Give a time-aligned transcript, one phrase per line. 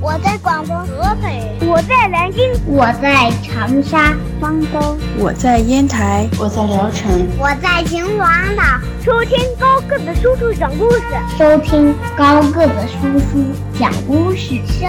[0.00, 8.62] 我在广东河北，我在南京，我在长沙、方舟，我在烟台，我在聊城，我在秦皇岛。
[9.04, 11.02] 收听高个子叔叔讲故事，
[11.36, 13.44] 收听高个子叔叔
[13.76, 14.86] 讲故事，收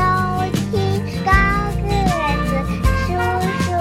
[0.70, 1.32] 听高
[1.82, 1.90] 个
[2.46, 2.54] 子
[3.08, 3.18] 叔
[3.66, 3.74] 叔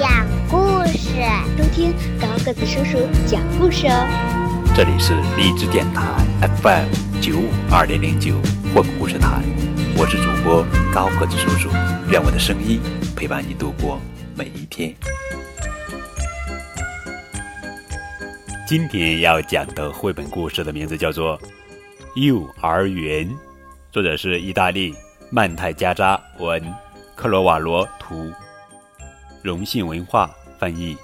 [0.00, 1.22] 讲故事，
[1.56, 2.98] 收听高个子叔叔
[3.28, 3.94] 讲故事哦。
[4.74, 6.02] 这里是荔枝电台
[6.60, 8.34] FM 九五二零零九
[8.74, 9.40] 绘本故事台，
[9.98, 11.70] 我是主播高个子叔叔，
[12.10, 12.78] 愿我的声音
[13.16, 13.98] 陪伴你度过
[14.34, 14.94] 每一天。
[18.68, 21.38] 今天要讲的绘本故事的名字叫做
[22.14, 23.26] 《幼儿园》，
[23.90, 24.94] 作者是意大利
[25.30, 26.62] 曼泰加扎文，
[27.14, 28.30] 克罗瓦罗图，
[29.42, 30.94] 荣信文化翻译。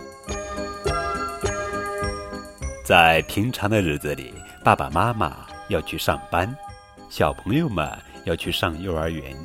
[2.84, 5.34] 在平常的日子里，爸爸妈妈
[5.68, 6.54] 要去上班，
[7.08, 7.90] 小朋友们
[8.24, 9.36] 要去上幼儿园，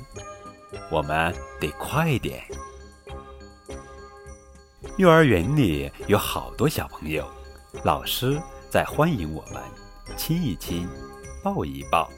[0.92, 2.44] 我们得快点。
[4.97, 7.28] 幼儿园里有好多小朋友，
[7.84, 9.61] 老师在欢迎我们，
[10.16, 10.88] 亲一亲，
[11.44, 12.09] 抱一抱。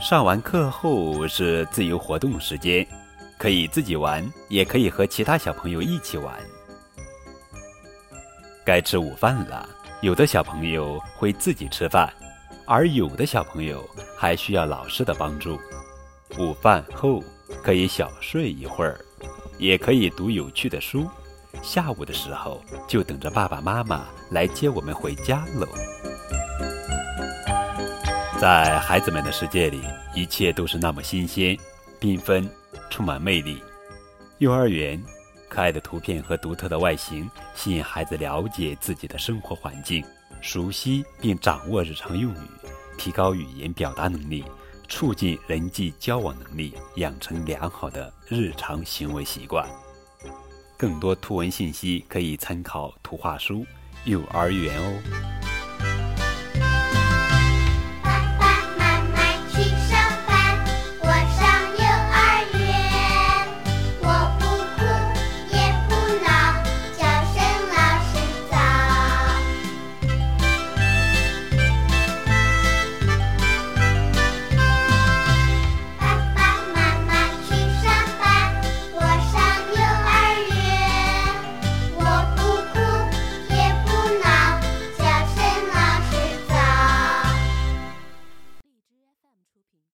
[0.00, 2.86] 上完课后是自由活动时间，
[3.38, 6.34] 可以自己玩，也可以和其他小朋友一起玩。
[8.64, 9.68] 该吃午饭了，
[10.00, 12.12] 有的小朋友会自己吃饭，
[12.66, 15.58] 而有的小朋友还需要老师的帮助。
[16.38, 17.22] 午饭后
[17.62, 18.98] 可以小睡一会儿，
[19.58, 21.06] 也可以读有趣的书。
[21.62, 25.66] 下午的时候就等着爸爸妈妈来接我们回家喽。
[28.40, 29.82] 在孩子们的世界里，
[30.14, 31.56] 一切都是那么新鲜、
[32.00, 32.48] 缤纷，
[32.90, 33.62] 充满魅力。
[34.38, 35.00] 幼儿园。
[35.52, 40.02] 可爱的图片和独特的外形吸引孩子了解自己的生活环境，
[40.40, 42.48] 熟悉并掌握日常用语，
[42.96, 44.42] 提高语言表达能力，
[44.88, 49.68] 促进人际交往能力，养成良好的日常行为习惯。
[50.78, 53.56] 更多图文信息可以参考图画书
[54.06, 55.31] 《幼儿园》哦。